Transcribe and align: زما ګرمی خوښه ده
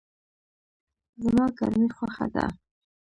زما 1.23 1.45
ګرمی 1.57 1.87
خوښه 1.97 2.25
ده 2.33 2.45